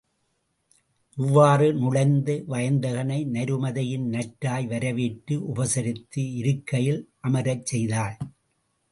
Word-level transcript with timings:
இவ்வாறு 1.17 1.73
நுழைந்த 1.73 2.43
வயந்தகனை 2.47 3.17
நருமதையின் 3.27 4.07
நற்றாய் 4.07 4.67
வரவேற்று 4.67 5.35
உபசரித்து, 5.53 6.23
இருக்கையில் 6.35 7.01
அமரச்செய்தாள். 7.27 8.17